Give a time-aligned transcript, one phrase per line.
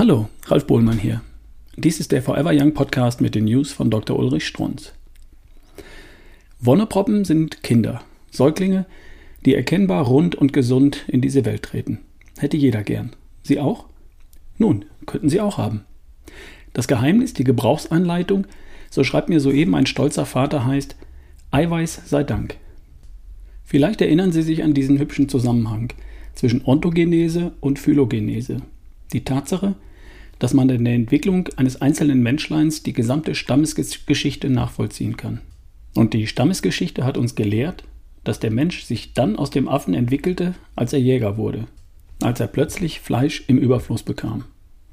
[0.00, 1.20] Hallo, Ralf Bohlmann hier.
[1.76, 4.18] Dies ist der Forever Young Podcast mit den News von Dr.
[4.18, 4.94] Ulrich Strunz.
[6.58, 8.86] Wonneproppen sind Kinder, Säuglinge,
[9.44, 11.98] die erkennbar rund und gesund in diese Welt treten.
[12.38, 13.10] Hätte jeder gern.
[13.42, 13.84] Sie auch?
[14.56, 15.84] Nun, könnten Sie auch haben.
[16.72, 18.46] Das Geheimnis, die Gebrauchsanleitung,
[18.88, 20.96] so schreibt mir soeben ein stolzer Vater, heißt
[21.50, 22.56] Eiweiß sei Dank.
[23.64, 25.92] Vielleicht erinnern Sie sich an diesen hübschen Zusammenhang
[26.34, 28.62] zwischen Ontogenese und Phylogenese.
[29.12, 29.74] Die Tatsache,
[30.40, 35.40] dass man in der Entwicklung eines einzelnen Menschleins die gesamte Stammesgeschichte nachvollziehen kann.
[35.94, 37.84] Und die Stammesgeschichte hat uns gelehrt,
[38.24, 41.66] dass der Mensch sich dann aus dem Affen entwickelte, als er Jäger wurde,
[42.22, 44.44] als er plötzlich Fleisch im Überfluss bekam.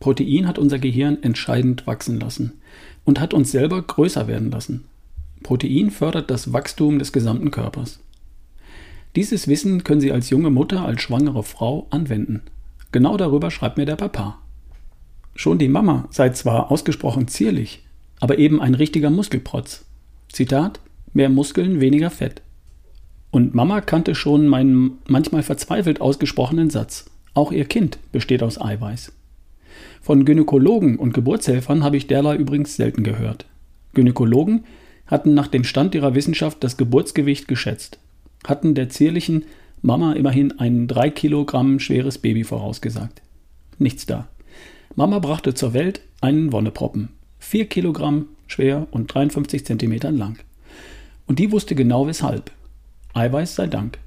[0.00, 2.52] Protein hat unser Gehirn entscheidend wachsen lassen
[3.04, 4.84] und hat uns selber größer werden lassen.
[5.42, 8.00] Protein fördert das Wachstum des gesamten Körpers.
[9.14, 12.42] Dieses Wissen können Sie als junge Mutter, als schwangere Frau anwenden.
[12.90, 14.38] Genau darüber schreibt mir der Papa.
[15.36, 17.84] Schon die Mama sei zwar ausgesprochen zierlich,
[18.20, 19.84] aber eben ein richtiger Muskelprotz.
[20.32, 20.80] Zitat:
[21.12, 22.40] Mehr Muskeln, weniger Fett.
[23.30, 29.12] Und Mama kannte schon meinen manchmal verzweifelt ausgesprochenen Satz: Auch ihr Kind besteht aus Eiweiß.
[30.00, 33.44] Von Gynäkologen und Geburtshelfern habe ich derlei übrigens selten gehört.
[33.92, 34.64] Gynäkologen
[35.06, 37.98] hatten nach dem Stand ihrer Wissenschaft das Geburtsgewicht geschätzt,
[38.46, 39.44] hatten der zierlichen
[39.82, 43.20] Mama immerhin ein drei Kilogramm schweres Baby vorausgesagt.
[43.78, 44.28] Nichts da.
[44.96, 47.10] Mama brachte zur Welt einen Wonneproppen.
[47.38, 50.38] Vier Kilogramm schwer und 53 Zentimeter lang.
[51.26, 52.50] Und die wusste genau weshalb.
[53.12, 53.98] Eiweiß sei Dank.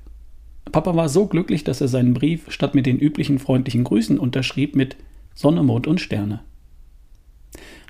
[0.71, 4.75] Papa war so glücklich, dass er seinen Brief statt mit den üblichen freundlichen Grüßen unterschrieb
[4.75, 4.97] mit
[5.35, 6.41] Sonne, Mond und Sterne.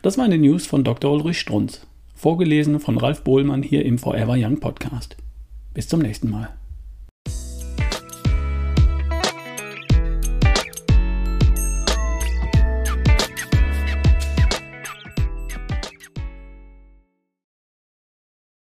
[0.01, 1.11] Das war eine News von Dr.
[1.13, 5.15] Ulrich Strunz, vorgelesen von Ralf Bohlmann hier im Forever Young Podcast.
[5.73, 6.58] Bis zum nächsten Mal.